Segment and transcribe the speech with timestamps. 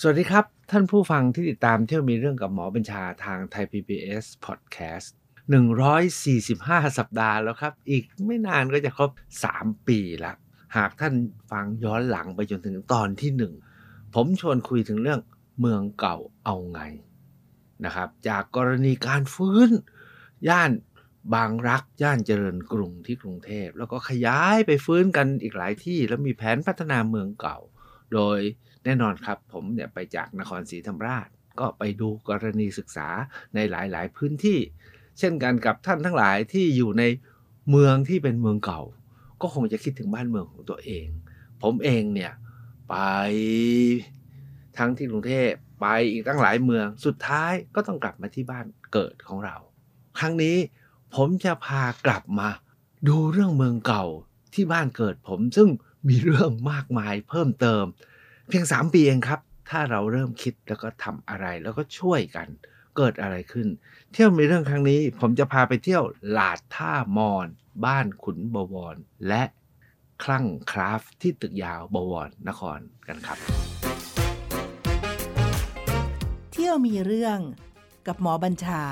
[0.00, 5.08] สวัสดีครับ ท่านผู้ฟังที่ติดตามเที่ยวมีเรื่องกับหมอบัญชาทางไทย PBS Podcast
[6.02, 9.10] 145 สัปดาห์แล้วครับ อีกไม่นานก็จะครบ
[9.48, 10.32] 3 ปีละ
[10.76, 11.14] หากท่าน
[11.50, 13.30] ฟังย้อนหลังไปจนถึงตอนที่
[13.72, 15.20] 1 ผมชวนคุยถึงเรื่อง
[15.60, 16.80] เมืองเก่าเอาไง
[17.84, 19.70] นะครับ จากกรณีการฟื้น
[20.48, 20.70] ย่าน
[21.34, 27.58] บางรัก ย่านเจริญกรุงที่กรุงเทพ แล้วก็ขยายไปฟื้นกันอีกหลายที่ แล้วมีแผนพัฒนาเมืองเก่า
[28.14, 28.40] โดย
[28.86, 31.28] แน่นอนครับผมเนี่ยไปจากนครศรีธรรมราช
[31.60, 33.08] ก็ไปดูกรณีศึกษา
[33.54, 34.58] ในหลายๆ พื้นที่
[35.18, 37.04] เช่นกันกับท่านทั้งหลายที่อยู่ใน
[37.70, 38.82] เมืองที่เป็นเมืองเก่า
[39.42, 41.06] ก็คงจะคิดถึงบ้านเมืองของตัวเอง
[41.62, 42.32] ผมเองเนี่ย
[42.88, 42.94] ไป
[44.78, 49.56] ทั้งที่กรุงเทพไปอีกตั้งหลายเมืองสุดท้ายก็ต้องกลับมาที่บ้านเกิดของเรา
[50.18, 50.56] ครั้งนี้
[51.14, 52.48] ผมจะพากลับมา
[53.08, 54.04] ดูเรื่องเมืองเก่า
[54.54, 55.68] ที่บ้านเกิดผมซึ่ง
[56.08, 57.84] มีเรื่องมากมายเพิ่มเติม
[58.48, 62.48] เพียง 3 ปีเองครับ ถ้าเราเริ่มคิดแล้วก็ทำอะไรแล้วก็ช่วยกัน
[62.96, 63.68] เกิดอะไรขึ้น
[64.12, 67.46] เที่ยวมีเรื่องครั้งนี้ ผมจะพาไปเที่ยวหลาดท่ามอน
[67.84, 68.96] บ้านขุนบวร
[69.28, 69.42] และ
[70.22, 73.38] คลั่งคราฟที่ตึกยาวบวรนครกันครับ
[76.52, 77.38] เที่ยวมีเรื่อง
[78.06, 78.82] กับหมอบัญชา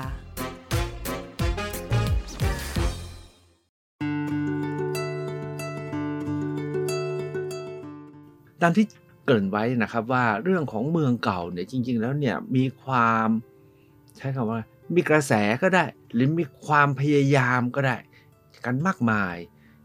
[8.61, 8.85] ตามที่
[9.25, 13.27] เกริ่นไว้นะครับว่าเรื่องของเมืองเก่าเนี่ยจริง ๆ แล้วเนี่ยมีความ
[14.17, 14.59] ใช้คำว่า
[14.95, 17.97] มีกระแสก็ได้ หรือมีความพยายามก็ได้
[18.65, 19.35] กันมากมาย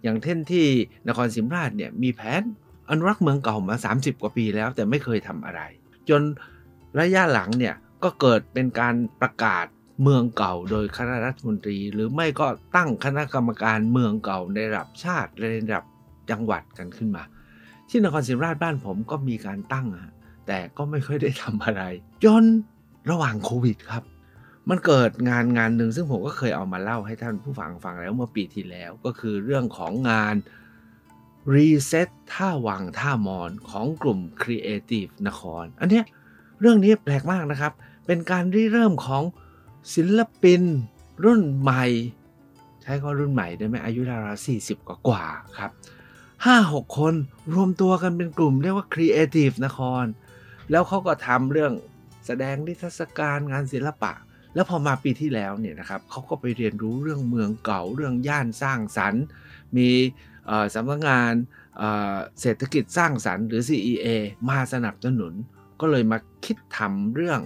[0.02, 0.66] อย่างเช่นที่
[1.08, 2.42] นครศรีธรรมราชเนี่ยมีแผน
[2.88, 5.60] อนุรักษ์เมืองเก่ามา 30 กว่าปีแล้วแต่ไม่เคยทำอะไร
[6.08, 6.22] จน
[7.00, 7.74] ระยะหลังเนี่ย
[8.04, 9.66] ก็เกิดเป็นการประกาศ
[10.02, 12.46] เมืองเก่าโดยคณะรัฐมนตรี หรือไม่ก็
[12.76, 15.84] ตั้งคณะกรรมการเมืองเก่าในระดับชาติในระดับ
[16.30, 17.22] จังหวัดกันขึ้นมา
[17.90, 20.10] ที่นครศรีธรรมราชบ้านผมก็มีการตั้งอะ
[20.46, 21.82] แต่ก็ไม่ค่อยได้ทำอะไร
[22.24, 22.44] จน
[23.10, 24.04] ระหว่างโควิดครับ
[24.68, 30.34] มันเกิดงานงานหนึ่งซึ่งผมก็เคยเอามาเล่าให้ท่านผู้ฟังฟังแล้วเมื่อปีที่แล้วก็คือเรื่องของงาน
[31.54, 36.04] Reset ท่าวังท่ามอนของกลุ่ม Creative นคร อันเนี้ย
[36.60, 37.72] เรื่องนี้แปลกมากนะครับ
[38.06, 39.22] เป็นการริเริ่มของ
[39.94, 40.62] ศิลปิน
[41.24, 41.84] รุ่นใหม่
[42.82, 45.70] ใช้ก็รุ่นใหม่ได้ไหมอายุราวๆ40 กว่ากว่าๆครับ
[46.46, 47.14] ห้าหกคน
[47.54, 50.04] รวมตัวกันเป็นกลุ่มเรียกว่า Creative นคร
[50.70, 51.72] แล้วเขาก็ทำเรื่อง
[52.26, 54.12] แสดงนิทรรศการงานศิลปะ
[54.54, 59.24] แล้วพอมาปีที่แล้วเนี่ยนะครับเขาก็ไปเรียนรู้เรื่องเมืองเก่าเรื่องย่านสร้างสรรค์
[59.76, 59.88] มี
[60.74, 61.32] สำนักงาน
[61.78, 64.08] เเศรษฐกิจสร้างสรรค์หรือ CEA
[64.50, 65.32] มาสนับสนุน
[65.80, 67.40] ก็เลยมาคิดทำเรื่อง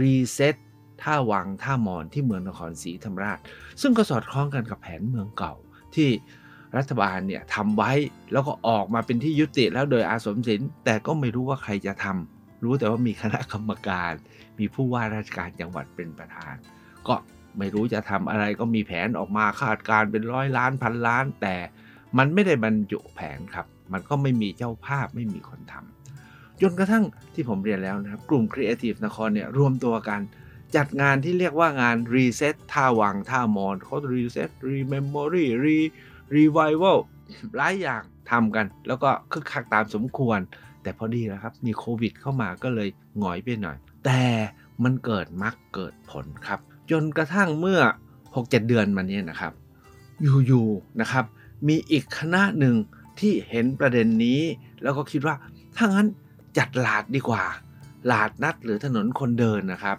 [0.00, 0.56] Reset
[1.02, 3.38] ท่าวังท่ามอนที่เมืองนครศรีธรรมราช
[3.80, 5.54] ซึ่งก็สอดคล้องกันกับแผนเมืองเก่า
[5.94, 6.08] ที่
[6.76, 7.92] รัฐบาลเนี่ยทำไว้
[8.32, 14.12] แล้วก็ออกมาเป็นที่ยุติแล้วโดยอาสมศิลป์แต่ก็ไม่รู้ว่าใครจะทำรู้แต่ว่ามีคณะกรรมการ
[14.58, 16.54] มีผู้ว่าราชการจังหวัดเป็นประธาน
[17.08, 17.14] ก็
[17.58, 21.56] ไม่รู้จะทำอะไรก็มีแผนออกมาคาดการณ์เป็นร้อยล้านพันล้าน แต่
[22.18, 30.20] มันไม่ได้บรรจุแผนครับ มันก็ไม่มีเจ้าภาพไม่มีคนทำจนกระทั่งที่ผมเรียนแล้วนะครับ กลุ่ม Creative นครเนี่ยรวมตัวกัน
[30.76, 35.78] จัดงานที่เรียกว่างาน Reset ท่าวังท่ามอนเขา Reset Rememory Re
[36.36, 36.98] Revival
[37.56, 40.38] หลายอย่างทำกัน แล้วก็คึกคักตามสมควร
[40.82, 44.22] แต่พอดีแล้วครับ มีโควิดเข้ามาก็เลยหงอยไปหน่อย แต่
[44.84, 47.80] มันเกิดมักเกิดผลครับ จนกระทั่งเมื่อ
[48.24, 49.52] 6-7 เดือนมานี้นะครับ
[50.46, 51.24] อยู่ๆนะครับ
[51.68, 52.76] มีอีกคณะหนึ่ง
[53.18, 54.40] ที่เห็นประเด็นนี้
[54.82, 55.34] แล้วก็คิดว่า
[55.76, 56.08] ถ้างั้น
[56.58, 57.44] จัดลาดดีกว่า
[58.10, 59.96] ลาดนัดหรือถนนคนเดินนะครับ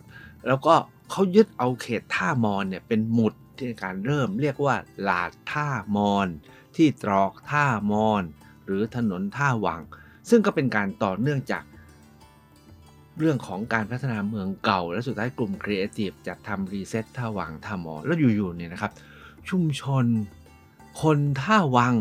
[0.47, 0.73] แล้วก็
[1.11, 4.75] เขายึดเอาเขตท่ามอนเนี่ยเป็นหมุด ที่การเริ่มเรียกว่า
[5.07, 6.27] ลาดท่ามอน
[6.75, 8.23] ที่ตรอกท่ามอน
[8.65, 9.81] หรือถนนท่าวัง
[10.29, 11.63] ซึ่งก็เป็นการต่อเนื่องจาก
[13.19, 18.91] เรื่องของการพัฒนาเมืองเก่า และสุดท้ายกลุ่ม Creative จัดทำรีเซ็ตท่าวังท่ามอน แล้วอยู่ๆเนี่ยนะครับ
[19.49, 20.05] ชุมชน
[21.01, 21.93] คนท่าวัง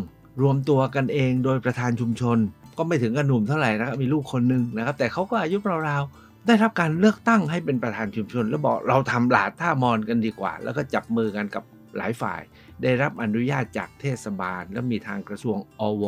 [0.42, 2.38] รวมตัวกันเองโดยประธานชุมชน
[2.78, 5.56] ก็ไม่ถึงกับหนุ่มเท่าไหร่นะครับมีลูกคนหนึ่งนะครับ แต่เขาก็อายุ
[5.88, 11.64] ราวๆ ได้รับการเลือกตั้งให้เป็นประธานชุมชน แล้วบอกเราทำหลาดท่ามอนกันดีกว่า แล้วก็จับมือกันกับ
[11.96, 12.40] หลายฝ่าย
[12.82, 16.04] ได้รับอนุญาตจากเทศบาล และมีทางกระทรวงอว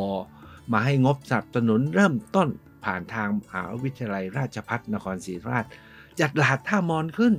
[0.72, 2.48] มาให้งบสนับสนุนเริ่มต้น
[2.84, 5.64] ผ่านทางมหาวิทยาลัยราชภัฏนครศรีธรรมราช
[6.20, 7.34] จัดหลาดท่ามอนขึ้น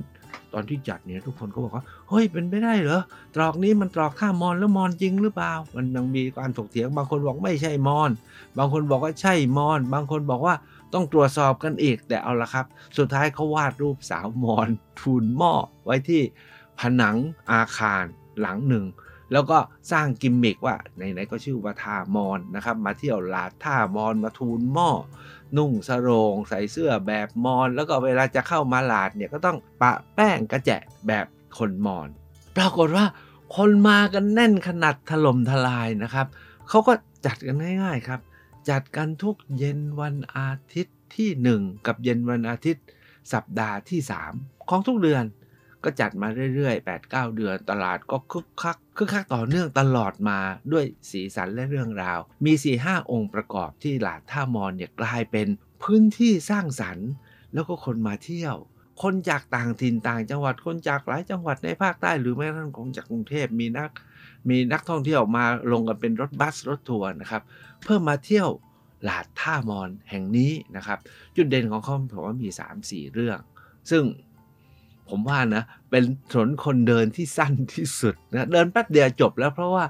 [0.52, 3.00] ตอนที่จัดเนี่ยทุกคนก็บอกว่าเฮ้ยเป็นไปได้เหรอ
[3.34, 8.10] ตรอกนี้มันตรอกท่ามอนแล้วมอนจริงหรือเปล่า มันยังมีการถกเถียงบางคนบอกไม่ใช่มอน
[8.58, 10.54] บางคนบอกว่าใช่มอน บางคนบอกว่า
[10.94, 12.66] ต้องตรวจสอบกันอีกแต่เอาละครับ
[12.98, 14.68] สุดท้ายเขาวาดรูปสาวมอน
[15.00, 15.52] ทูลหม้อ
[15.84, 16.22] ไว้ที่
[16.80, 17.16] ผนัง
[17.52, 18.04] อาคาร
[18.40, 18.84] หลังหนึ่ง
[19.32, 19.58] แล้วก็
[19.92, 24.90] สร้างกิมมิกว่าไหนๆก็ชื่อว่าทามอนนะครับ มาเที่ยวลาดท่ามอนมาทูลหม้อ
[25.56, 31.26] นุ่งสโรงใส่เสื้อแบบมอน แล้วก็เวลาจะเข้ามาลาดเนี่ยก็ต้องปะแป้งกระแจะแบบ
[31.58, 32.08] คนมอน
[32.56, 33.04] ปรากฏว่า
[33.56, 36.26] คนมากันแน่นขนาดถล่มทลายนะครับ
[36.68, 36.92] เขาก็
[37.26, 38.20] จัดกันง่ายๆครับ
[38.70, 41.30] จัดกันทุกเย็นวันอาทิตย์ที่
[41.60, 42.84] 1 กับเย็นวันอาทิตย์
[43.32, 44.00] สัปดาห์ที่
[44.34, 45.24] 3 ของทุกเดือน
[45.84, 50.38] ก็จัดมาเรื่อยๆ 8-9 เดือนตลาดก็คึกคักคึกคักต่อเนื่องตลอดมา
[50.72, 55.48] ด้วยสีสันและเรื่องราว มี 4-5 องค์ประกอบที่หลาดท่ามอนเนี่ยกลายเป็น
[55.82, 57.08] พื้นที่สร้างสรรค์
[57.54, 58.56] แล้วก็คนมาเที่ยว
[59.02, 63.90] คนจากต่างถิ่นต่างจังหวัดคนจากหลายจังหวัดในภาคใต้หรือแม้กระทั่งของจากกรุงเทพมีนัก
[64.48, 67.42] มีนักท่องเที่ยวมาลงกันเป็นรถบัสรถทัวร์นะครับ
[67.82, 68.48] เพื่อมาเที่ยว
[69.04, 70.98] หลาดท่ามอนแห่งนี้นะครับ
[71.36, 72.48] จุดเด่นของเขาผมว่ามี
[72.82, 73.38] 3-4 เรื่อง
[73.90, 74.02] ซึ่ง
[75.08, 79.84] ผมว่านะเป็นถนนคนเดินที่สั้นที่สุดนะเดินแป๊บเดียวจบแล้วเพราะว่า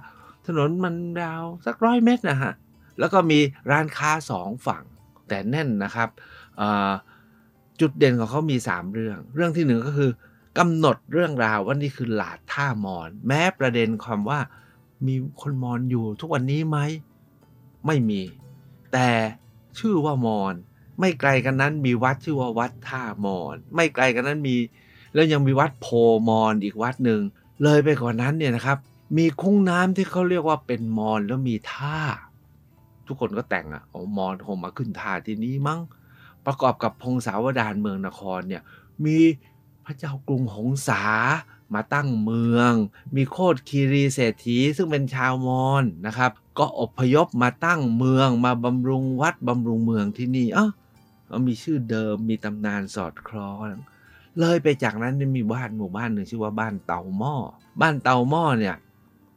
[0.46, 2.52] ถนนมันยาวสักร้อยเมตรนะฮะ
[2.98, 3.38] แล้วก็มี
[3.70, 4.82] ร้านค้าสองฝั่ง
[5.28, 6.08] แต่แน่นนะครับ
[7.80, 10.10] จุดเด่นของเขามี 3 เรื่อง เรื่องที่หนึ่งก็คือ
[10.58, 14.38] กำหนดเรื่องราวว่านี่คือหลาดท่ามอน แม้ประเด็นความว่า
[15.06, 16.78] มีคนมอนอยู่ทุกวันนี้ไหม
[17.86, 18.22] ไม่มี
[18.92, 19.10] แต่
[19.78, 20.54] ชื่อว่ามอน
[21.00, 24.56] ไม่ไกลกันนั้นมีวัดชื่อว่าวัดท่ามอน ไม่ไกลกันนั้นมี
[25.14, 25.86] แล้วยังมีวัดโพ
[26.28, 27.20] มอนอีกวัดหนึ่ง
[27.62, 28.78] เลยไปกว่านั้นเนี่ยนะครับ
[29.16, 32.00] มีคุ้งน้ำที่เขาเรียกว่าเป็นมอนแล้วมีท่า
[33.06, 35.80] ทุกคนก็แต่งอะโอ้มอนคงมาขึ้นท่าที่นี้มั้ง
[36.46, 38.62] ประกอบกับพงศาวดารเมืองนครเนี่ย
[39.04, 39.18] มี
[39.86, 41.04] พระเจ้ากรุงหงสา
[41.74, 42.72] มาตั้งเมือง
[43.16, 50.70] มีโคดคีรีเศรษฐีซึ่งเป็นชาวมอญนะครับ ก็อพยพมาตั้งเมืองมาบำรุงวัดบำรุงเมืองที่นี่อะ
[51.48, 53.58] มีชื่อเดิมมีตำนานสอดคล้อง
[54.40, 57.34] เลยไปจากนั้นมีบ้านหมู่บ้านหนึ่งชื่อว่าบ้านเตาหม้อ
[57.80, 58.76] บ้านเตาหม้อเนี่ย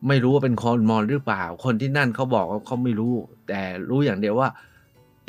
[0.07, 3.13] ไม่รู้ว่าเป็นคนมอญหรือเปล่า คนที่นั่นเขาบอกว่าเขาไม่รู้
[3.47, 4.49] แต่รู้อย่างเดียวว่า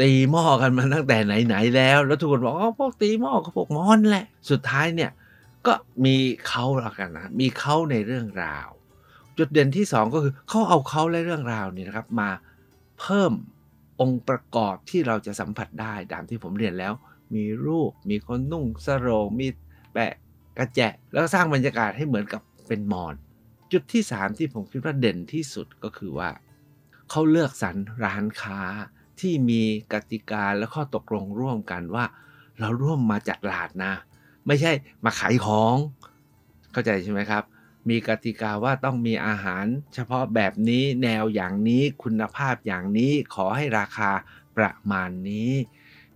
[0.01, 5.11] ตีหม้อกันมาตั้งแต่ไหนๆแล้ว แล้วทุกคนบอกว่าพวกตีหม้อก็พวกมอญแหละ สุดท้ายเนี่ย
[5.67, 5.73] ก็
[6.05, 6.17] มี
[6.47, 8.69] เขาละกันนะมีเขาในเรื่องราว
[9.39, 12.31] จุดเด่นที่ 2 ก็คือเขาเอาเขาและเรื่องราวนี่นะครับมา
[13.01, 13.33] เพิ่ม
[14.01, 16.93] องค์ประกอบที่เราจะสัมผัสได้ตามที่ผมเรียนแล้ว
[17.35, 19.49] มีรูปมีคนนุ่งสโรงมี
[19.93, 20.13] แปะ
[20.59, 23.15] กระแจะแล้วสร้างบรรยากาศให้เหมือนกับเป็นมอน
[23.73, 26.31] จุดที่ 3 ที่ผมคิดว่าเด่นที่สุดก็คือว่า
[27.11, 28.61] เขาเลือกสรรร้านค้า
[29.21, 32.05] ที่มีกติกาและข้อตกลงร่วมกันว่า
[32.59, 33.93] เราร่วมมาจัดลาดนะ
[34.47, 34.73] ไม่ใช่
[35.05, 35.77] มาขายของ
[36.73, 37.43] เข้าใจใช่ไหมครับ
[37.89, 39.65] มีกติกาว่าต้องมีอาหาร
[39.95, 44.11] เฉพาะแบบนี้แนวอย่างนี้คุณภาพอย่างนี้ขอให้ราคา
[44.57, 45.53] ประมาณนี้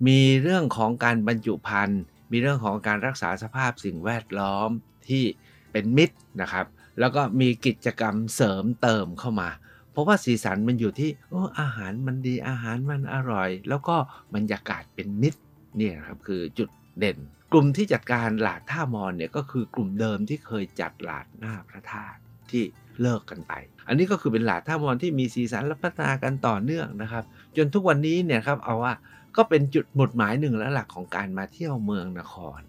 [0.06, 2.00] มีเรื่องของการบรรจุภัณฑ์
[2.31, 4.69] มีเรื่องของการรักษาสภาพสิ่งแวดล้อม
[5.08, 5.25] ที่
[5.73, 6.67] เป็นมิตรนะครับ
[7.00, 9.49] แล้วก็มีกิจกรรมเสริมเติมเข้ามา
[9.93, 13.97] เพราะว่าสีสันมันอยู่ที่โอ้อาหารมันดีอาหารมันอร่อย แล้วก็
[14.35, 15.41] บรรยากาศเป็นมิตร
[15.81, 17.19] นี่ยครับคือจุดเด่น
[17.53, 22.21] กลุ่มที่จัดการหลาดท่ามอนเนี่ยก็คือกลุ่มเดิมที่เคยจัดหลาดหน้าพระธาตุ
[22.51, 22.63] ที่
[23.01, 23.53] เลิกกันไป
[23.89, 27.25] อันนี้ก็คือเป็นหลาดท่ามอนที่มีสีสันและพัฒนากันต่อเนื่องนะครับ
[27.57, 28.95] จนทุกวันนี้เนี่ยครับเอาว่า
[29.37, 32.61] ก็เป็นจุดหมุดหมายหนึ่งแล้วหลักของการมาเที่ยวเมืองนคร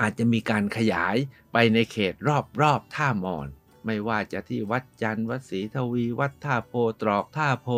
[0.00, 1.16] อาจจะมีการขยาย
[1.52, 3.48] ไปในเขตรอบรอบท่ามอน
[3.84, 7.68] ไม่ว่าจะที่วัดจันทร์วัดศรีทวีวัดท่าโพตรอกท่าโพ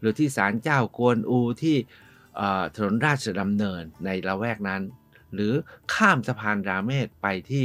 [0.00, 1.76] หรือที่ศาลเจ้ากวนอูที่
[2.74, 4.82] ถนนราชดำเนินในละแวกนั้น
[5.34, 5.52] หรือ
[5.94, 7.64] ข้ามสะพานราเมศไปที่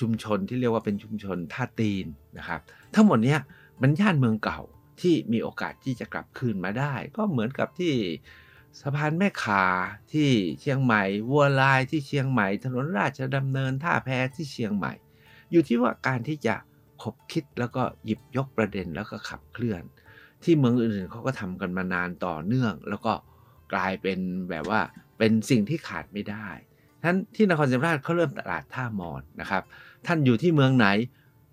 [0.00, 2.06] ชุมชนที่เรียกว่าเป็นชุมชนท่าตีน
[2.38, 2.60] นะครับ
[2.94, 3.36] ทั้งหมดนี้
[3.82, 4.60] มันย่านเมืองเก่า
[5.00, 7.94] ที่มีโอกาสที่จะกลับคืนมาได้ ก็เหมือนกับที่
[8.80, 9.64] สะพานแม่ขา
[10.12, 14.92] ที่เชียงใหม่ วัวลายที่เชียงใหม่ ถนนราชดำเนินท่าแพที่เชียงใหม่
[15.50, 16.54] อยู่ที่ว่าการที่จะ
[17.02, 19.82] คบคิดแล้วก็หยิบยกประเด็นแล้วก็ขับเคลื่อน
[20.44, 23.12] ที่เมืองอื่นๆเขาก็ทำกันมานานต่อเนื่อง แล้วก็
[23.72, 24.18] กลายเป็น
[24.50, 24.80] แบบว่า
[25.18, 26.48] เป็นสิ่งที่ขาดไม่ได้
[27.02, 29.62] ท่านที่นครศรีธรรมราชเขาเริ่มตลาดท่ามอนนะครับ
[30.06, 30.86] ท่านอยู่ที่เมืองไหน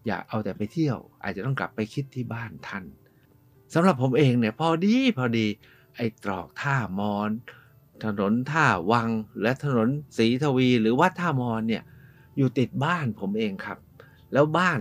[0.07, 2.85] อย่าเอาแต่ไปเที่ยว อาจจะต้องกลับไปคิดที่บ้านท่าน
[3.73, 5.47] สำหรับผมเองเนี่ยพอดีพอดี
[5.95, 7.29] ไอ้ตรอกท่ามอน
[8.03, 9.09] ถนนท่าวัง
[9.41, 11.83] และถนนศรีทวีหรือวัดท่ามอนเนี่ย
[12.37, 13.77] อยู่ติดบ้านผมเองครับ
[14.33, 14.79] แล้วบ้าน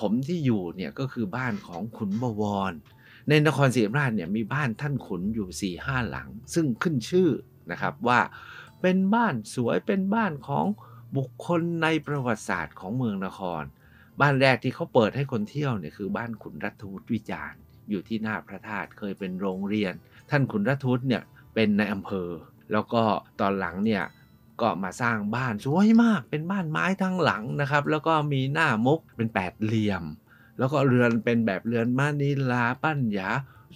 [0.00, 2.72] ผมที่อยู่เนี่ยก็คือบ้านของขุนบวร
[3.28, 7.28] ในนครศรีธรรมราชเนี่ยมีบ้านท่านขุนอยู่4ี่ห้าหลัง ซึ่งขึ้นชื่อ
[7.70, 8.20] นะครับว่า
[8.82, 10.66] เป็นบ้านสวยเป็นบ้านของ
[11.16, 13.62] บุคคลในประวัติศาสตร์ของเมืองนคร
[14.20, 19.92] บ้านแรกที่เขาเปิดให้คนเที่ยวเนี่ยคือบ้านขุนรัตวุฒิวิจารณ์ อยู่ที่หน้าพระธาตุเคยเป็นโรงเรียน
[20.30, 21.22] ท่านขุนรัตวุฒิเนี่ย
[21.54, 22.28] เป็นในอำเภอ
[22.72, 23.02] แล้วก็
[23.40, 24.02] ตอนหลังเนี่ย
[24.62, 30.04] ก็มาสร้างบ้านสวยมากเป็นบ้านไม้ทั้งหลังนะครับ แล้วก็มีหน้ามุกเป็นแปดเหลี่ยม
[30.58, 33.28] แล้วก็เรือนเป็นแบบเรือนมานิลาปั้นหยา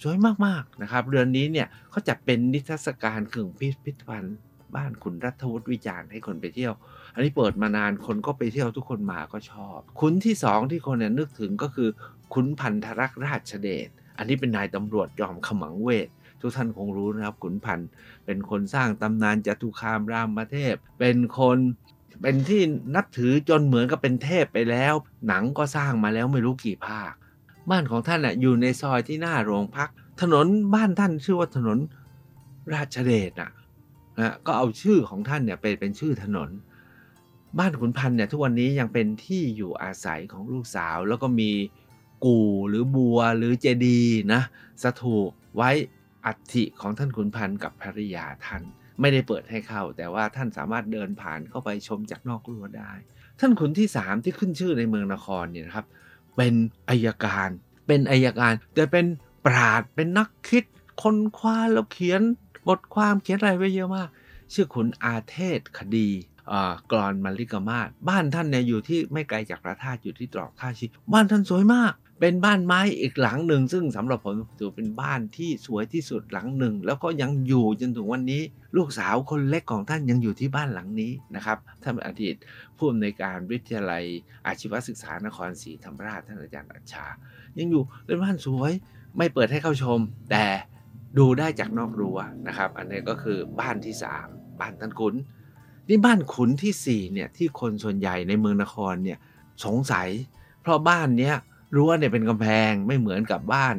[0.03, 0.17] สวย
[0.47, 4.37] มากๆนะครับ เรือนนี้เนี่ยเขาจัดเป็นนิทรรศการกึ่งพิพิธภัณฑ์
[4.75, 6.75] บ้านขุนรัฐวุฒิวิจารณ์ให้คนไปเที่ยว
[7.15, 11.89] อันนี้เปิดมานานคนก็ไปเที่ยวทุกคนมาก็ชอบขุนที่สองที่คนเนี่ยนึกถึงก็คือ
[12.35, 13.89] ขุนพันธรักษ์ราชเดช
[14.19, 16.09] อันนี้เป็นนายตำรวจยอมขมังเวท
[16.47, 17.89] ทุกท่านคงรู้นะครับขุนพันธ์
[18.27, 21.59] เป็นคนสร้างตำนานจตุคามรามเทพ เป็นคน
[22.23, 22.63] เป็นที่
[22.95, 24.95] นับถือจนเหมือนกับเป็นเทพไปแล้ว
[25.29, 27.13] หนังก็สร้างมาแล้วไม่รู้กี่ภาค
[27.71, 29.89] บ้านของท่านน่ะอยู่ในซอยที่หน้าโรงพัก
[30.21, 31.79] ถนนบ้านท่านชื่อว่าถนน
[32.75, 33.51] ราชเดชน่ะ
[34.19, 36.49] นะก็เอาชื่อของท่านเนี่ยไปเป็นชื่อถนน
[37.59, 41.51] บ้านขุนพันธ์เนี่ยทุกวันนี้ยังเป็นที่อยู่อาศัยของลูกสาว แล้วก็มี
[42.25, 44.01] กู่หรือบัวหรือเจดี
[44.33, 44.43] นะ
[44.83, 45.71] สถูปไว้
[46.27, 48.63] อัฐิของท่านขุนพันธ์กับภริยาท่าน
[49.01, 52.93] ไม่ได้เปิดให้เข้า แต่ว่าท่านสามารถเดินผ่านเข้าไปชมจากนอกรั้วได้
[53.41, 55.87] ท่านขุนที่สามที่ขึ้นชื่อในเมืองนครเนี่ยนะครับ
[56.37, 56.55] เป็น
[56.89, 57.51] อายการ
[57.87, 59.07] เป็นอายการ แต่เป็น
[59.47, 60.65] ปราดเป็นนักคิด
[61.03, 62.23] คนคว้าแล้วเขียน
[62.69, 64.09] บทความเขียนอะไรไว้เยอะมาก
[64.53, 66.09] ชื่อขุนอาเทศคดี
[66.91, 78.43] กรอนมาริกามาศบ้านท่านเนี่ยอยู่ที่ไม่ไกลจากพระธาตุอยู่ที่ตรอกท่าชิบ้านท่านสวยมาก เป็นบ้านไม้อีกหลังหนึ่ง ซึ่งสำหรับผมถือเป็นบ้านที่สวยที่สุดหลังหนึ่ง แล้วก็ยังอยู่จนถึงวันนี้
[78.77, 82.35] ลูกสาวคนเล็กของท่านยังอยู่ที่บ้านหลังนี้นะครับท่านอดีต
[82.77, 84.05] ผู้อำนวยการวิทยาลัย
[84.47, 87.07] อาชีวศึกษานครศรีธรรมราชท่านอาจารย์อัจฉา
[87.59, 88.73] ยังอยู่เป็นบ้านสวย
[89.17, 89.99] ไม่เปิดให้เข้าชม
[90.31, 90.45] แต่
[91.19, 93.95] ดูได้จากนอกรั้วนะครับ อันนี้ก็คือบ้านที่
[94.29, 95.15] 3 บ้านท่านขุน
[95.89, 99.19] นี่บ้านขุนที่4เนี่ยที่คนส่วนใหญ่ในเมืองนครเนี่ย
[99.65, 100.09] สงสัย
[100.63, 101.37] เพราะบ้านเนี้ย
[101.75, 103.77] รั้วเนี่ยเป็นกำแพงไม่เหมือนกับบ้าน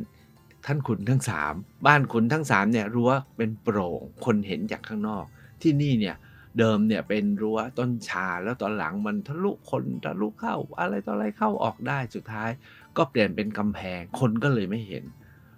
[0.66, 1.22] ท่านขุนทั้ง
[1.54, 5.26] 3บ้านขุนทั้ง3เนี่ยรั้วเป็นโปร่งคนเห็นจากข้างนอก
[5.62, 6.16] ที่นี่เนี่ย
[6.60, 12.50] เดิมเนี่ยเป็นรั้วต้นชาแล้วตอนหลังมันทะลุคนทะลุเข้า อะไรต่ออะไรเข้าออกได้สุดท้าย
[12.98, 15.04] ก็เปลี่ยนเป็นกำแพงคนก็เลยไม่เห็น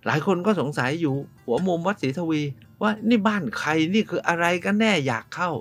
[0.05, 2.41] หลายคนก็สงสัยอยู่หัวมุมวัดศรีทวี
[2.81, 5.51] ว่านี่บ้านใครนี่คืออะไรกันแน่อยากเข้า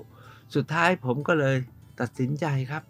[0.55, 1.55] สุดท้ายผมก็เลย
[1.99, 2.83] ตัดสินใจครับ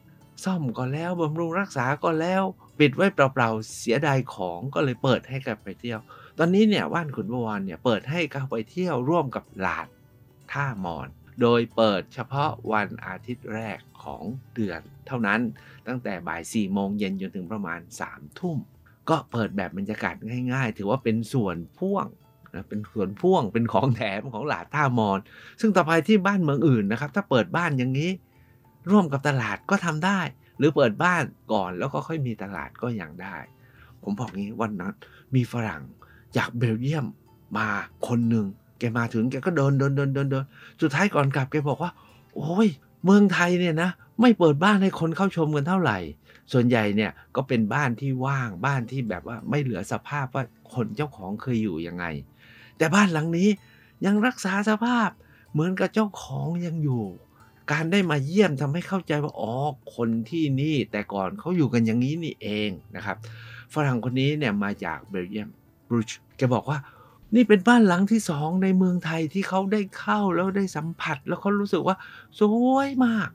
[0.44, 2.44] ซ่อมก็แล้วบำรุงรักษาก็แล้ว
[2.80, 6.00] ปิดไว้เปล่าๆเสียดายของก็เลยเปิดให้กับไปเที่ยว
[6.38, 9.88] ตอนนี้เนี่ยว่านขุนบวรเนี่ยเปิดให้เข้าไปเที่ยวร่วมกับหลาด
[10.52, 11.08] ท่ามอน
[11.42, 15.40] โดยเปิดเฉพาะวันอาทิตย์แรกของเดือน เท่านั้น
[15.88, 18.58] ตั้งแต่บ่าย4โมงเย็นจนถึงประมาณ3ทุ่ม
[19.10, 20.16] ก็เปิดแบบบรรยากาศ
[20.54, 22.06] ง่าย ๆ ถือว่าเป็นส่วนพ่วง
[22.54, 25.20] นะเป็นส่วนพ่วงเป็นของแถมของหลาดท่ามอน
[25.62, 28.10] ซึ่งต่อไปที่บ้านเมืองอื่นนะครับ ถ้าเปิดบ้านอย่างนี้
[28.92, 30.20] ร่วมกับตลาดก็ทำได้
[30.60, 31.24] หรือเปิดบ้าน
[31.54, 33.36] ก่อนแล้วก็ค่อยมีตลาดก็ยังได้
[34.04, 34.94] ผมบอกงี้วันนั้น
[35.36, 35.84] มีฝรั่ง
[36.38, 37.06] จากเบลเยียม
[37.58, 37.68] มา
[38.08, 38.46] คนหนึ่ง
[38.80, 40.46] แกมาถึงแกก็เดินเดินเดินเดินเดิน
[40.82, 41.92] สุดท้ายก่อนกลับแกบอกว่า
[42.36, 42.68] โอ้ย
[43.06, 43.90] เมืองไทยเนี่ยนะ
[44.22, 45.98] ไม่เปิดบ้านให้คนเข้าชมกันเท่าไหร่
[46.54, 52.06] ส่วนใหญ่เนี่ยก็เป็นบ้านที่ว่างบ้านที่แบบว่าไม่เหลือสภาพว่าคนเจ้าของเคยอยู่ยังไง
[52.78, 53.48] แต่บ้านหลังนี้
[54.06, 55.10] ยังรักษาสภาพ
[55.52, 57.04] เหมือนกับเจ้าของยังอยู่
[57.72, 59.54] การได้มาเยี่ยมทำให้เข้าใจว่าอ๋อ
[59.96, 63.18] คนที่นี่แต่ก่อนเขาอยู่กันอย่างนี้นี่เองนะครับ
[63.74, 65.50] ฝรั่งคนนี้เนี่ยมาจากเบลเยียม
[65.88, 66.78] บรูชแกบอกว่า
[67.36, 71.96] นี่เป็นบ้านหลังที่สองในเมืองไทยที่เขาได้เข้าแล้วได้สัมผัส แล้วเขารู้สึกว่า
[72.40, 72.42] ส
[72.74, 73.30] วยมาก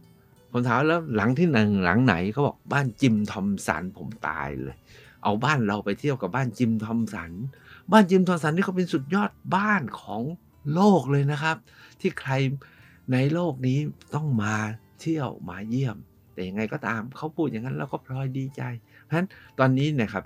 [0.51, 4.77] ผมถามแล้วหลังที่หนึ่งหลังไหนเขาบอกบ้านจิมทอมสันผมตายเลย
[5.23, 7.33] เอาบ้านเราไปเที่ยวกับบ้านจิมทอมสัน
[7.93, 10.23] บ้านจิมทอมสันนี่เขาเป็นสุดยอดบ้านของ
[10.75, 11.57] โลกเลยนะครับ
[12.01, 12.33] ที่ใคร
[13.13, 13.79] ในโลกนี้
[14.15, 14.55] ต้องมา
[15.01, 15.97] เที่ยวมาเยี่ยม
[16.33, 18.63] แต่ยังไงก็ตามเขาพูดอย่างนั้นเราก็พลอยดีใจ
[19.03, 20.25] เพราะฉะนั้นตอนนี้นะครับ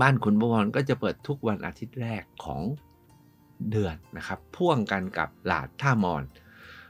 [0.00, 2.62] บ้านขุนบวรก็จะเปิดทุกวันอาทิตย์แรกของ
[3.70, 6.22] เดือนนะครับ พ่วงกันกับหลาดท่ามอน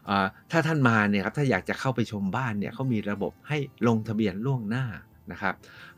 [0.09, 0.11] อ
[0.51, 4.87] ถ้าท่านมาเนี่ยครับถ้าอยากจะเข้าไปชมบ้านเนี่ยเขามีระบบให้ลงทะเบียนล่วงหน้า
[5.33, 5.55] นะครับ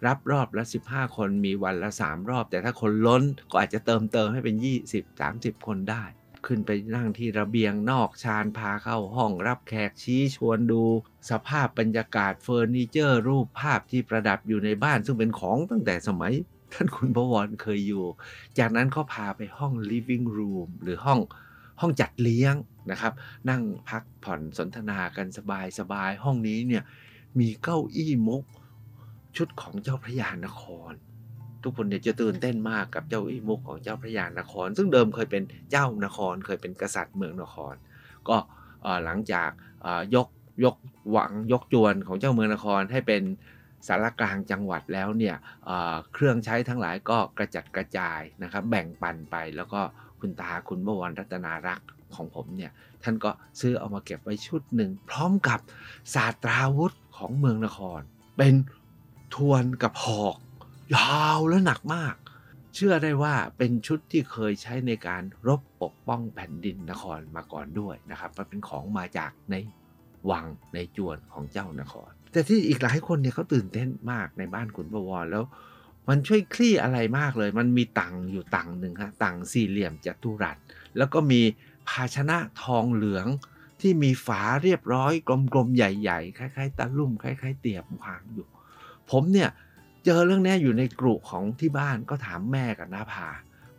[0.07, 4.57] รับรอบละ 15 คนมีวันละ 3 รอบ แต่ถ้าคนล้นก็อาจจะเติมเติมให้เป็น
[4.91, 6.05] 20 30 คนได้
[6.47, 10.83] ขึ้นไปนั่งที่ระเบียงนอกชานพาเข้าห้องรับแขกชี้ชวนดู
[11.31, 16.33] สภาพบรรยากาศเฟอร์นิเจอร์ รูปภาพที่ประดับอยู่ในบ้านซึ่งเป็นของตั้งแต่สมัย
[16.73, 18.05] ท่านคุณพวรเคยอยู่
[18.59, 21.21] จากนั้นก็พาไปห้อง living room หรือห้อง
[21.81, 22.55] ห้องจัดเลี้ยง
[22.91, 23.13] นะครับ
[23.51, 26.83] นั่งพักผ่อนสนทนากันสบายสบายห้องนี้เนี่ย
[27.39, 28.43] มีเก้าอี้มุก
[29.37, 30.93] ชุดของเจ้าพระยานคร
[31.65, 37.75] ทุกคนเนี่ยจะตื่นเต้นมากกับเจ้าอี้มุกของเจ้าพระยานคร ซึ่งเดิมเคยเป็นเจ้านคร เคยเป็นกษัตริย์เมืองนคร
[38.29, 38.37] ก็
[39.05, 39.51] หลังจาก
[40.15, 40.29] ยก
[40.65, 40.77] ยก
[41.13, 43.23] หวังยกจวนของเจ้าเมืองนครให้เป็น
[43.89, 49.81] สารกลางจังหวัดแล้วเนี่ยเอ่อเครื่องใช้ทั้งหลายก็กระจัดกระจายนะครับแบ่งปันไปแล้วก็
[50.21, 55.61] คุณตาคุณบวรรัตนารักษ์ของผมเนี่ยท่านก็ซื้อเอามาเก็บไว้ชุดหนึ่ง พร้อมกับ
[56.15, 58.01] ศาสตราวุธของเมืองนคร
[58.37, 58.55] เป็น
[59.35, 60.37] ทวนกับหอก
[60.95, 62.15] ยาวและหนักมาก
[62.75, 69.55] เชื่อได้ว่าเป็นชุดที่เคยใช้ในการรบปกป้องแผ่นดินนครมาก่อนด้วยนะครับ มันเป็นของมาจากใน
[70.31, 75.45] วังในจวนของเจ้านคร แต่ที่อีกหลายคนเนี่ยเขาตื่นเต้นมากในบ้านขุนบวรแล้ว
[76.09, 80.57] มันช่วยคลี่อะไรมากเลย มันมีตังอยู่ตังหนึ่งฮะตังสี่เหลี่ยมจัตุรัส
[80.97, 81.41] แล้วก็มี
[81.89, 83.27] ภาชนะทองเหลือง
[83.81, 88.47] ที่มีฝาเรียบร้อยกลมๆใหญ่ ๆ คล้าย ๆตะลุ่มคล้าย ๆ เตียบวางอยู่
[89.11, 89.51] ผมเนี่ย
[90.05, 93.29] เจอเรื่องนี้อยู่ในกลุ่ของที่บ้านก็ถามแม่กับน้าพา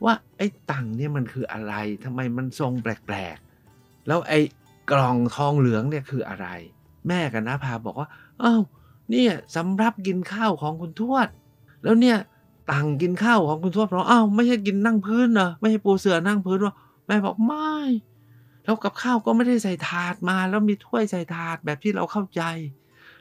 [0.04, 4.40] ว่าไอ้ตังเนี่ยมันคืออะไรทำไมมันทรงแปลกๆ แล้วไอ้
[4.92, 6.48] กล่องทองเหลืองเนี่ยคืออะไร
[7.08, 8.10] แม่กับน้าพาบอกว่า
[8.44, 8.62] อ้าว
[9.12, 11.28] เนี่ยสำรับกินข้าวของคุณทวด
[11.84, 12.18] แล้วเนี่ย
[12.72, 16.76] ตังกินข้าวของคุณทวดเพราะอ้าวไม่ใช่กินนั่งพื้นเหรอไม่ใช่ปูเสือนั่งพื้นวะ
[17.08, 17.76] แม่บอกไม่
[18.64, 22.42] แล้วกับข้าวก็ไม่ได้ใส่ถาดมา แล้วมีถ้วยใส่ถาดแบบที่เราเข้าใจ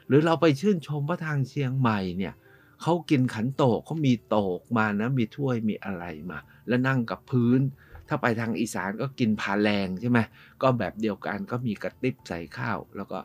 [0.07, 2.33] หรือเราไปชื่นชมว่าทางเชียงใหม่เนี่ย
[2.81, 6.37] เขากินขันโตกเขามีโตกมานะมีถ้วยมีอะไรมา
[6.67, 7.59] แล้วนั่งกับพื้น
[8.07, 10.19] ถ้าไปทางอีสานก็กินผาแรงใช่ไหม
[10.61, 13.19] ก็แบบเดียวกันก็มีกระติบใส่ข้าว แล้วก็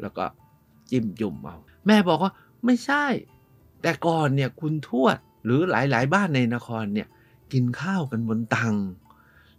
[0.00, 0.24] แล้วก็
[0.90, 1.56] จิ้มจุ่มเอา
[1.86, 2.32] แม่บอกว่า
[2.64, 3.06] ไม่ใช่
[3.82, 7.08] แต่ก่อนเนี่ยคุณทวดหรือหลายๆ บ้านในนครเนี่ย
[7.52, 8.76] กินข้าวกันบนตัง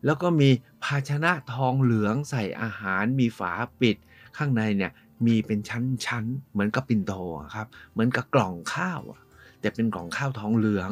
[0.06, 0.50] แล้วก็มี
[0.84, 3.98] ภาชนะทองเหลืองใส่อาหารมีฝาปิด
[4.38, 4.92] ข้างในเนี่ย
[5.26, 7.14] มีเป็นชั้นๆ เหมือนกับปิ่นโต
[7.56, 9.22] ครับ เหมือนกับกล่องข้าวอะ
[9.64, 10.92] แต่เป็นกล่องข้าวทองเหลือง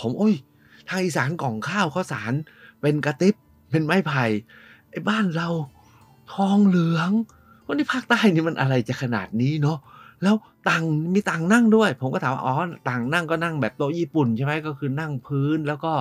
[0.00, 0.34] ผมโอ้ย
[0.88, 2.32] ทางอีสานกล่องข้าวข้าวสาร
[2.80, 3.34] เป็นกระติบ
[3.70, 4.24] เป็นไม้ไผ่
[4.90, 5.48] ไอ้บ้านเรา
[6.34, 7.10] ทองเหลือง
[7.66, 9.78] วันนี้ภาคใต้นี่มันอะไรจะขนาดนี้เนาะ
[10.22, 10.36] แล้ว
[10.68, 12.54] ตังมีตังนั่งด้วย ผมก็ถามว่าอ๋อ
[12.88, 15.92] ตังนั่งก็นั่งแบบโต๊ะญี่ปุ่นใช่ไหมก็คือนั่งพื้นแล้วก็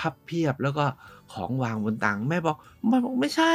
[0.00, 0.84] พับเพียบแล้วก็
[1.32, 2.56] ของวางบนตังแม่บอก
[2.88, 3.54] แม่บอกไม่ใช่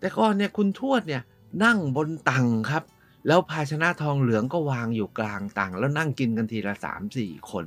[0.00, 1.22] แต่ก่อนเนี่ยคุณทวดเนี่ย
[1.64, 2.82] นั่งบนตังครับ
[3.26, 7.66] แล้วภาชนะทองเหลืองก็วางอยู่กลางตังแล้วนั่งกินกันทีละสามสี่คน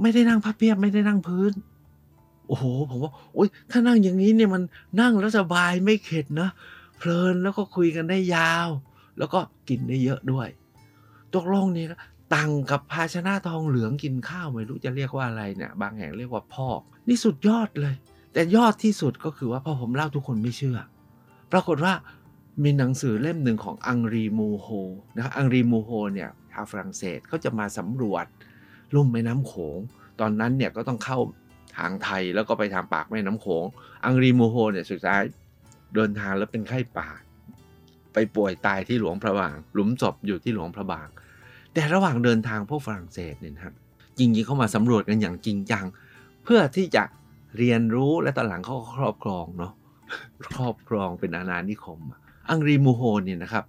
[0.00, 1.52] ไม่ได้นั่งพับเพียบไม่ได้นั่งพื้น
[2.46, 4.62] โอ้โห ผมว่าโอ๊ยถ้านั่งอย่างนี้เนี่ยมัน
[5.00, 6.48] นั่งแล้วสบายไม่เข็ดนะ
[6.98, 8.68] เพลินแล้วก็คุยกันได้ยาว
[9.18, 10.48] แล้วก็กินได้เยอะด้วย
[11.34, 12.00] ตกลงนี่นะ
[12.34, 17.94] ตังกับภาชนะทองเหลืองกินข้าวไม่รู้จะเรียกว่าอะไรเนี่ย บางแห่งเรียกว่าพอก นี่สุดยอดเลย
[18.32, 20.78] แต่ยอดที่สุดก็คือว่าพอผมเล่าทุกคนไม่เชื่อ
[21.52, 21.92] ปรากฏว่า
[22.62, 24.68] มีหนังสือเล่มหนึ่งของอังรีมูโฮ
[25.14, 28.26] นะครับอังรีมูโฮเนี่ยชาวฝรั่งเศสเขาจะมาสำรวจ
[28.94, 29.78] ลุ่มแม่น้ำโขง
[30.20, 31.18] ตอนนั้นเนี่ยก็ต้องเข้า
[31.76, 33.64] ทางไทยแล้วก็ไปทางปากแม่น้ำโขง
[34.04, 35.22] อังรีมูโฮเนี่ยสุดท้าย
[35.94, 37.08] เดินทางแล้วเป็นไข้ป่า
[38.12, 41.08] ไปป่วยตายที่หลวงพระบาง หลุมศพอยู่ที่หลวงพระบาง
[41.74, 43.74] แต่ระหว่างเดินทางพวกฝรั่งเศสเนี่ยครับ
[44.18, 45.84] จริงๆเขามาสำรวจกันอย่างจริงจัง
[46.44, 47.04] เพื่อที่จะ
[47.58, 49.72] เรียนรู้และตอนหลังเขาก็ครอบครองเนาะ
[50.48, 52.00] ครอบครองเป็นอาณานิคม
[52.50, 53.64] อังรีมูโฮเนี่ยนะครับ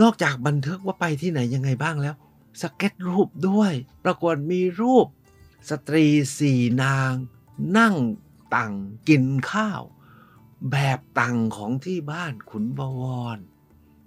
[0.00, 2.14] นอกจากบันทึกว่าไปที่ไหนยังไงบ้างแล้ว
[2.60, 3.72] สเก็ตรูปด้วย
[4.04, 5.06] ปรากฏมีรูป
[5.70, 6.06] สตรี
[6.38, 7.12] สี่นาง
[7.78, 7.94] นั่ง
[8.54, 8.72] ตัง
[9.08, 9.82] กินข้าว
[10.72, 13.02] แบบตังของที่บ้านขุนบว
[13.36, 13.38] ร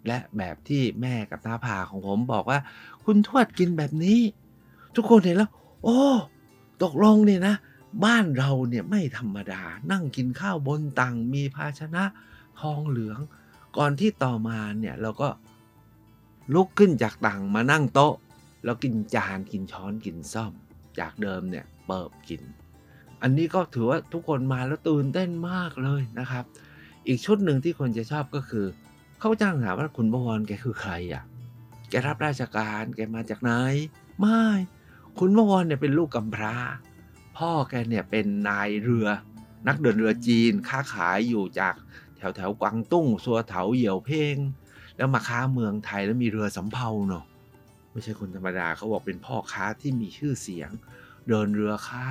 [0.07, 2.59] และแบบที่แม่กับน้าผาของผมบอกว่า
[3.03, 4.19] คุณทวดกินแบบนี้
[4.95, 5.51] ทุกคนเห็นแล้ว
[5.83, 6.01] โอ้
[6.83, 7.55] ตกลงเนี่ยนะ
[8.05, 12.03] บ้านเราเนี่ยไม่ธรรมดา นั่งกินข้าวบนตังมีภาชนะ
[12.61, 13.19] ทองเหลือง
[13.77, 15.29] ก่อนที่ต่อมาเนี่ยเราก็
[16.53, 18.15] ลุกขึ้นจากตังมานั่งโต๊ะ
[18.63, 20.53] แล้วกินจานกินช้อนกินซ่อม
[20.99, 22.41] จากเดิมเนี่ยเปิบกิน
[23.21, 26.43] อันนี้ก็ถือว่าทุกคนมาแล้วตื่นเต้นมากเลยนะครับ
[27.07, 28.65] อีกชุดหนึ่งที่คนจะชอบก็คือ
[29.19, 31.23] เขาจ้างถามว่าคุณบวรแกคือใครอะ
[31.89, 33.51] แกรับราชการแกมาจากไหน
[34.19, 34.43] ไม่
[35.19, 36.55] คุณบวรเนี่ยเป็นลูกกำพร้า
[37.37, 39.07] พ่อแกเนี่ยเป็นนายเรือ
[39.67, 41.75] นักเดินเรือจีนค้าขายอยู่จาก
[42.17, 44.37] แถวแถวกวางตุ้งสัวเถาเหยี่ยวเพ่ง
[44.97, 47.25] แล้วมาค้าเมืองไทยแล้วมีเรือสำเภาเนาะ
[47.91, 50.69] ไม่ใช่คนธรรมดาเขาบอกเป็นพ่อค้าที่มีชื่อเสียง
[51.27, 52.05] เดินเรือค้า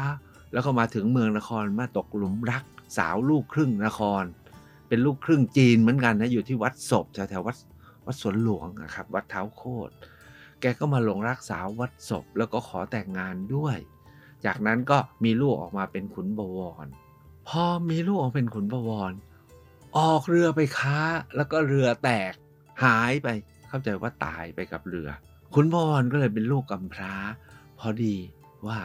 [0.52, 2.64] แล้วก็มาถึงเมืองนครมาตกหลุมรัก
[2.98, 4.22] สาวลูกครึ่งนคร
[4.88, 7.56] เป็นลูกครึ่งจีนเหมือนกันนะอยู่ที่วัดศพแถวแถววัด
[8.06, 9.92] วัดสวนหลวงนะครับวัดเท้าโคตร
[10.60, 13.76] แกก็มาหลงรักสาววัดศพแล้วก็ขอแต่งงานด้วย
[14.44, 16.86] จากนั้นก็มีลูกออกมาเป็นขุนบวร
[17.48, 19.12] พอมีลูกออกเป็นขุนบวร
[19.96, 20.98] ออกเรือไปค้า
[21.36, 22.32] แล้วก็เรือแตก
[22.84, 23.28] หายไป
[23.68, 25.08] เข้าใจว่าตายไปกับเรือ
[25.54, 27.14] ขุนบวรก็เลยเป็นลูกกำพร้า
[27.78, 28.16] พอดี
[28.66, 28.78] ว่า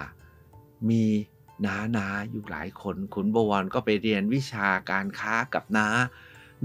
[0.89, 1.03] มี
[1.65, 5.87] น้านาอยู่หลายคนขุนบวรก็ไปเรียนวิชาการค้ากับน้า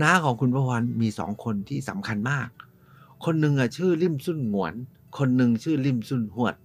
[0.03, 2.49] น้าของขุนบวรมีสองคนที่สำคัญมาก
[3.25, 4.75] คนหนึ่งอะชื่อลิมซุนหงวน
[5.19, 6.57] คนหนึ่งชื่อลิมซุนหวด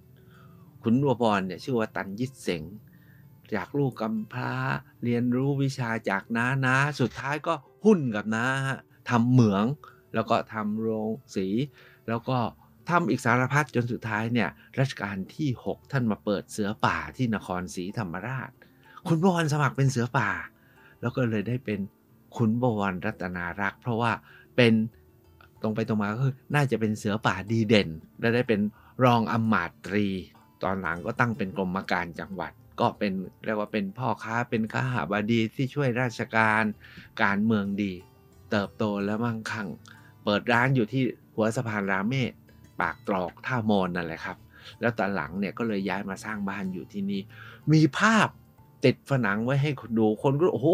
[0.84, 2.64] ขุนบวรเนี่ยชื่อว่าตันยิตเสง
[3.56, 4.52] จากลูกกำพร้า
[5.04, 7.54] เรียนรู้วิชาจากน้านาสุดท้ายก็
[7.86, 8.46] หุ้นกับน้า
[9.10, 9.66] ทำเหมือง
[10.14, 11.48] แล้วก็ทำโรงสี
[12.08, 12.38] แล้วก็
[12.90, 18.50] ทำอีกสารพัดจนสุดท้ายเนี่ยรัชกาลที่ 6 ท่านมาเปิดเสือป่าที่นครศรีธรรมราช
[19.08, 20.30] คุณบวรสมัครเป็นเสือป่า
[21.02, 21.80] แล้วก็เลยได้เป็น
[22.36, 24.12] ขุนบวรรัตนารักษ์เพราะว่า
[24.56, 24.74] เป็น
[25.62, 28.60] ตรงไปตรงมาก็คือน่าจะเป็นเสือป่าดีเด่น และได้เป็น
[29.04, 30.08] รองอำมาตรี
[30.64, 33.14] ตอนหลังก็ตั้งเป็นกรมการจังหวัด ก็เป็น
[33.46, 36.64] เรียกว่าเป็นพ่อค้าเป็นข้าหาบดีที่ช่วยราชการ
[37.22, 37.94] การเมืองดี
[38.52, 39.68] เติบโตและมั่งคั่ง
[40.24, 41.04] เปิดร้านอยู่ที่
[41.36, 42.34] หัวสะพานรามเมศ
[42.80, 44.38] ปากตรอกท่ามอนนั่นแหละครับ
[44.82, 47.22] แล้วตอนหลังเนี่ยก็เลยย้ายมาสร้างบ้านอยู่ที่นี่
[47.74, 48.28] มีภาพ
[48.86, 50.70] ติดผนังไว้ให้คดูคนก็โอ้โห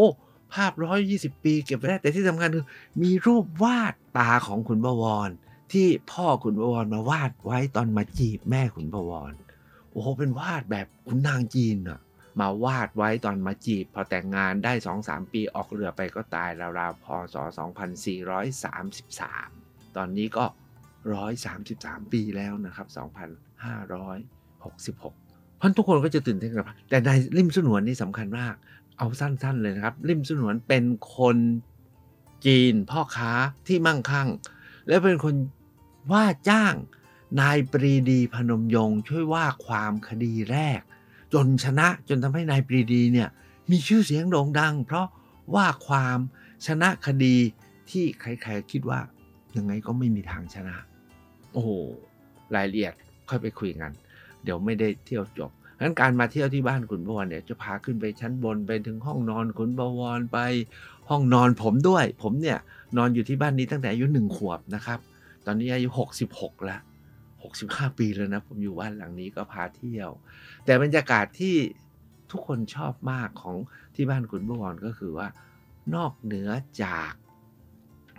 [0.54, 0.72] ภาพ
[1.08, 2.65] 120ปีเก็บไว้ได้แต่ที่สำคัญคือ
[3.02, 5.30] มีรูปวาดตาของขุนบวร
[5.72, 9.34] ที่พ่อขุนบวรมาวาดไว้ตอนมาจีบแม่ขุนบวร
[9.99, 11.99] อ้โหเป็นวาดแบบขุนนางจีนอะ
[12.39, 17.36] มาวาดไว้ตอนมาจีบ พอแต่งงานได้ 2-3 ปีออกเรือไปก็ตายราวๆพศ
[18.65, 20.45] 2433 ตอนนี้ก็
[21.27, 22.99] 133 ปีแล้วนะครับ 2566
[25.60, 28.53] พราะทุกคนก็จะตื่นเต้นกับแต่ในริมสนวนนี่สำคัญมาก
[28.97, 30.83] เอาสั้นๆเลยนะครับ ริมสนวนเป็น
[31.17, 31.38] คน
[32.45, 33.31] จีนพ่อค้า
[33.67, 34.27] ที่มั่งคั่ง
[34.88, 35.36] และเป็นคน
[36.12, 36.73] ว่าจ้าง
[37.42, 40.82] นายปรีดีพนมยงค์ช่วยว่าความคดีแรก
[41.34, 43.30] จนชนะจนทำให้นายปรีดีเนี่ย
[43.72, 45.08] มีชื่อเสียงโด่งดัง เพราะ
[45.56, 46.18] ว่าความ
[46.68, 47.36] ชนะคดี
[47.90, 49.00] ที่ใครๆคิดว่า
[49.58, 50.76] ยังไงก็ไม่มีทางชนะ
[51.52, 51.70] โอ้โห
[52.56, 52.94] รายละเอียด
[53.30, 53.92] ค่อยไปคุยกัน
[54.44, 60.38] เดี๋ยวไม่ได้เที่ยวจบงั้นการมาเที่ยวที่บ้านขุนบวรเนี่ยจะพาขึ้นไปชั้นบนไปถึงห้องนอนขุนบวรไป
[61.10, 62.60] ห้องนอนผมด้วย ผมเนี่ย
[62.98, 65.00] นอนอยู่ที่บ้านนี้ตั้งแต่อายุหนึ่งขวบนะครับ
[65.46, 66.82] ตอนนี้อายุ 66 แล้ว
[67.45, 70.10] 65 ปีแล้วนะ ผมอยู่บ้านหลังนี้ก็พาเที่ยว
[70.65, 71.56] แต่บรรยากาศที่
[72.32, 73.58] ทุกคนชอบมากของ
[73.95, 75.28] ที่บ้านขุนบวรก็คือว่า
[75.95, 76.50] นอกเหนือ
[76.84, 77.13] จาก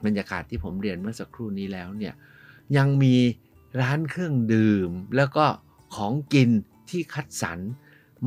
[0.04, 2.14] บรรยากาศที่ผมเรียนเมื่อสักครู่นี้แล้วเนี่ย
[2.76, 3.14] ยังมี
[3.80, 5.46] ร้านเครื่องดื่ม แล้วก็
[5.96, 6.50] ของกิน
[6.90, 7.58] ที่คัดสรร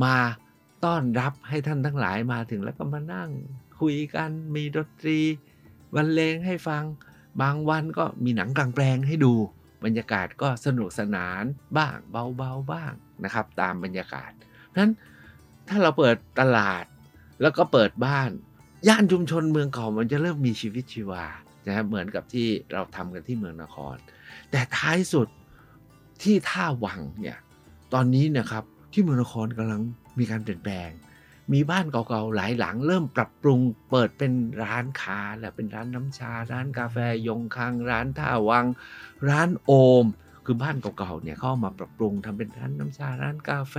[0.04, 0.16] มา
[0.84, 3.30] ต้อนรับให้ท่านทั้งหลายมาถึงแล้วก็มานั่ง
[3.80, 5.18] คุยกันมีดนตรี
[5.94, 6.84] บรรเลงให้ฟัง
[7.42, 9.34] บางวันก็มีหนังกลางแปลงให้ดู
[9.84, 11.44] บรรยากาศก็สนุกสนาน
[11.78, 12.92] บ้างเบาๆบ้าง
[13.24, 14.92] นะครับ ตามบรรยากาศเพราะฉะนั้น
[15.68, 16.84] ถ้าเราเปิดตลาด
[17.42, 18.30] แล้วก็เปิดบ้าน
[18.88, 21.24] ย่านชุมชนเมืองเก่ามันจะเริ่มมีชีวิตชีวา
[21.66, 23.94] นะครับเหมือนกับที่เราทำกันที่เมืองนคร
[24.50, 25.28] แต่ท้ายสุด
[26.22, 27.38] ที่ท่าวังเนี่ย
[27.94, 29.80] ตอนนี้นะครับที่เมืองนครกำลัง
[30.18, 30.88] มีการเปลี่ยนแปลง
[31.52, 36.96] มีบ้านเก่าๆหลายหลัง เริ่มปรับปรุงเปิดเป็นร้านค้าแหละเป็นร้านน้ำชา ร้านกาแฟ
[37.28, 38.66] ยงคัง ร้านท่าวัง
[39.28, 39.72] ร้านโอ
[40.04, 40.06] ม
[40.44, 43.76] คือบ้านเก่าๆเนี่ยเขาเอามาปรับปรุงทำเป็นร้านน้ำชาร้านกาแฟ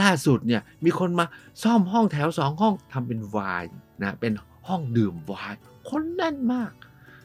[0.00, 1.26] ล่าสุดเนี่ยมีคนมา
[1.62, 4.32] ซ่อมห้องแถวสองห้องทำเป็นวน์นะเป็น
[4.68, 6.72] ห้องดื่มวน์คนแน่นมาก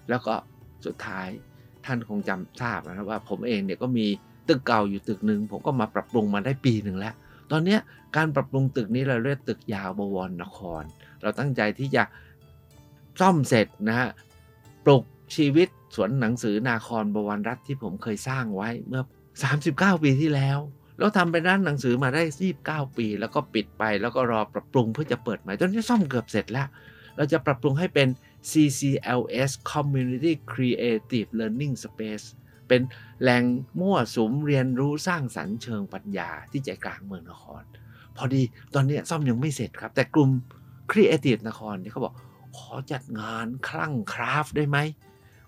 [0.10, 0.34] แล้วก็
[0.86, 1.28] สุดท้าย
[1.86, 4.06] ท่านคงจำทราบนะว่าผมเองเนี่ยก็มี
[4.48, 7.16] ตึกเก่าอยู่ตึกหนึ่งผมก็มาปรับปรุงมาได้ปีหนึ่งแล้ว
[7.52, 7.78] ตอนนี้
[8.16, 10.84] การปรับปรุงตึกนี้เราเรียกตึกยาวบวรนคร
[11.22, 12.04] เราตั้งใจที่จะ
[13.20, 14.10] ซ่อมเสร็จนะฮะ
[14.86, 15.04] ปลุก
[15.36, 19.04] ชีวิตสวนหนังสือนาครบวรรัฐที่ผมเคยสร้างไว้เมื่อ
[19.54, 20.60] 39 ปีที่แล้ว
[20.98, 22.24] แล้วทำเป็นร้านหนังสือมาได้
[22.86, 26.68] 29 ปี แล้วก็ปิดไปแล้วก็รอปรับปรุงเพื่อจะเปิดใหม่ตอนนี้ซ่อมเกือบเสร็จแล้ว
[27.16, 28.08] เราจะปรับปรุงให้เป็น
[28.50, 32.26] CCLS Community Creative Learning Space
[32.68, 32.82] เป็น
[33.22, 33.44] แหล่ง
[33.80, 37.64] มั่วสุมเรียนรู้สร้างสรรค์เชิงปัญญาที่ใจกลางเมืองนคร
[38.18, 38.42] พอดี
[38.74, 40.30] ตอนนี้ซ่อมยังไม่เสร็จครับ แต่กลุ่ม
[40.92, 42.14] Creative นครเนี่ยเขาบอก
[42.58, 44.78] ขอจัดงานคลั่งคราฟได้ไหม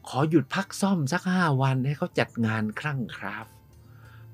[0.10, 3.45] ขอหยุดพักซ่อมสัก 5 วันให้เขาจัดงานคลั่งคราฟ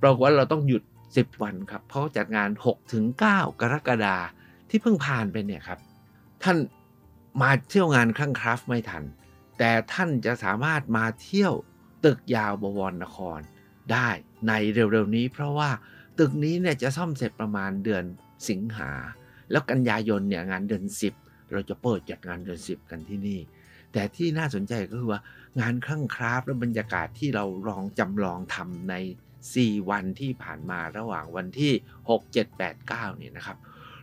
[0.01, 4.17] ปรากฏว่าเราต้องหยุด 10 วันครับ เพราะเขาจัดงาน6-9ถึง9กรกฎา
[4.69, 5.79] ที่เพิ่งผ่านไปเนี่ยครับ
[6.43, 6.57] ท่าน
[7.41, 9.03] มาเที่ยวงานคลั่งคราฟไม่ทัน
[9.57, 11.53] แต่ท่านจะสามารถมาเที่ยว
[12.05, 13.39] ตึกยาวบวรนคร
[13.91, 14.09] ได้
[14.47, 15.69] ในเร็วๆนี้ เพราะว่า
[16.19, 18.03] ตึกนี้เนี่ยจะซ่อมเสร็จประมาณเดือน
[18.49, 18.91] สิงหา
[19.51, 20.83] แล้วกันยายนเนี่ยงานเดือน
[21.17, 23.39] 10 เราจะเปิดจัดงานเดือน 10 กันที่นี่
[23.93, 25.21] แต่ที่น่าสนใจก็คือว่า
[25.59, 28.95] งานคลั่งคราฟและบรรยากาศที่เราลองจำลองทำใน
[29.41, 31.71] 4 วันที่ผ่านมาระหว่างวันที่
[32.09, 33.57] 6 7 8 9เนี่ยนะครับ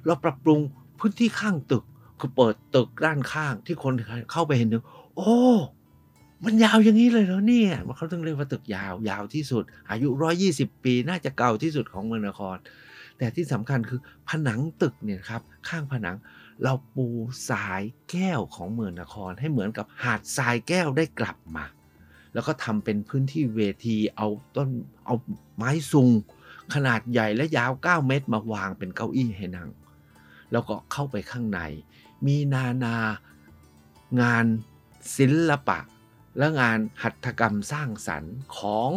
[0.04, 0.60] เราปรับปรุง
[0.98, 1.84] พื้นที่ข้างตึก
[2.20, 3.94] คือเปิดตึกด้านข้างที่คน
[4.32, 4.84] เข้าไปเห็นนึง
[5.16, 5.36] โอ้
[6.44, 10.08] มันยาวอย่างนี้เลยเหรอเนี่ยเขาต้องเรียกว่าตึกยาวยาวที่สุด อายุ
[10.46, 12.56] 120 ปีน่าจะเก่าที่สุดของเมืองนคร
[13.18, 16.16] แต่ที่สำคัญคือผนังตึกเนี่ยครับข้างผนัง
[16.62, 17.06] เราปู
[17.50, 21.64] สายแก้วของเมืองนคร ให้เหมือนกับหาดทรายแก้วได้กลับมา
[22.34, 24.68] แล้วก็ทำเป็นพื้นที่เวทีเอาต้น
[25.06, 25.14] เอา
[25.56, 26.08] ไม้ซุง
[26.74, 29.70] ขนาดใหญ่และยาว 9 เมตรมาวางเป็นเก้าอี้ให้นั่ง
[30.52, 31.60] แล้วก็เข้าไปข้างใน
[32.26, 32.96] มีนานา
[34.20, 34.44] งาน
[35.16, 35.78] ศิลปะ
[36.38, 38.88] และงานหัตถกรรมสร้างสรรค์ของ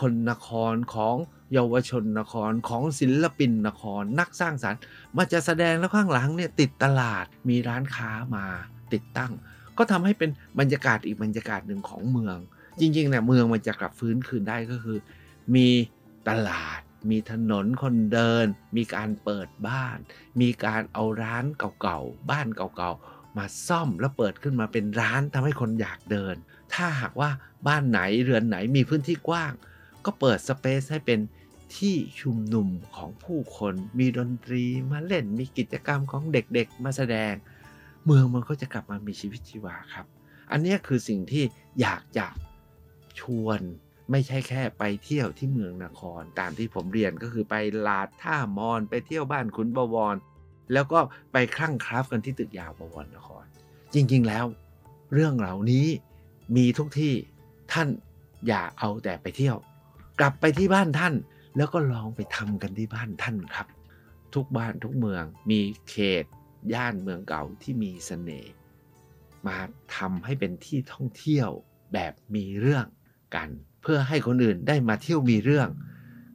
[0.00, 1.16] คนนครของ
[1.52, 4.80] เยาวชนนครของศิลปินนครนักสร้างสรรค์
[5.16, 8.46] มาจะแสดงแล้วข้างหลังเนี่ยติดตลาดมีร้านค้ามา
[8.92, 9.32] ติดตั้ง
[9.78, 12.38] ก็ทำให้เป็นบรรยากาศอีกบรรยากาศหนึ่งของเมือง
[12.80, 14.98] จริงๆเนี่ยเมืองมันจะกลับฟื้นคืนได้ก็คือ
[15.54, 15.68] มี
[16.28, 16.80] ตลาด
[17.10, 19.98] มีถนนคนเดิน มีการเปิดบ้าน
[20.40, 21.44] มีการเอาร้าน
[21.82, 26.36] เก่าๆบ้านเก่าๆมาซ่อมแล้วเปิดขึ้นมาเป็นร้านทำให้คนอยากเดิน
[26.74, 27.30] ถ้าหากว่า
[27.66, 29.52] บ้านไหนเรือนไหนมีพื้นที่กว้าง
[30.04, 31.20] ก็เปิดสเปซให้เป็น
[31.76, 37.34] ที่ชุมนุมของผู้คนมีดนตรีมาเล่นมีกิจกรรมของเด็กๆมาแสดง
[38.04, 40.06] เมืองมันก็จะกลับมามีชีวิตชีวาครับ
[40.50, 41.44] อันนี้คือสิ่งที่
[41.80, 42.26] อยากจะ
[43.20, 43.60] ชวน
[44.10, 47.54] ไม่ใช่แค่ไปเที่ยวที่เมืองนคร ตามที่ผมเรียนก็คือไป
[47.86, 50.16] ลาดท่ามอนไปเที่ยวบ้านขุนบวร
[50.72, 51.00] แล้วก็
[51.32, 53.44] ไปคลั่งคราฟกันที่ตึกยาวบวรนคร
[53.94, 54.44] จริงๆแล้ว
[55.12, 55.86] เรื่องเหล่านี้
[56.54, 57.14] มีทุกที่
[57.72, 57.88] ท่าน
[58.46, 59.56] อย่าเอาแต่ไปเที่ยว
[60.18, 61.14] กลับไปที่บ้านท่าน
[61.56, 63.66] แล้วก็ลองไปทำกันที่บ้านท่านครับ
[64.34, 66.24] ทุกบ้านทุกเมืองมีเขต
[66.74, 68.52] ย่านเมืองเก่าที่มีเสน่ห์
[69.46, 69.58] มา
[69.96, 71.48] ทำให้เป็นที่ท่องเที่ยว
[71.92, 72.84] แบบมีเรื่อง
[73.36, 73.48] กัน
[73.82, 75.68] เพื่อให้คนอื่นได้มาเที่ยวมีเรื่อง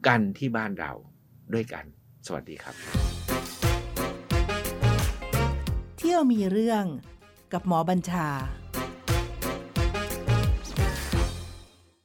[0.08, 0.92] กันที่บ้านเรา
[1.54, 1.84] ด้วยกัน
[2.26, 2.74] สวัสดีครับ
[5.98, 6.84] เที่ยวมีเรื่อง
[7.52, 8.28] กับหมอบัญชา